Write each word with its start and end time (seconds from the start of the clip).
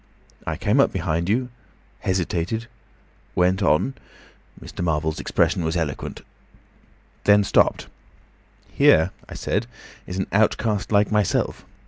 "I 0.47 0.57
came 0.57 0.79
up 0.79 0.91
behind 0.91 1.29
you—hesitated—went 1.29 3.61
on—" 3.61 3.93
Mr. 4.59 4.83
Marvel's 4.83 5.19
expression 5.19 5.63
was 5.63 5.77
eloquent. 5.77 6.21
"—then 7.25 7.43
stopped. 7.43 7.85
'Here,' 8.73 9.11
I 9.29 9.35
said, 9.35 9.67
'is 10.07 10.17
an 10.17 10.25
outcast 10.31 10.91
like 10.91 11.11
myself. 11.11 11.65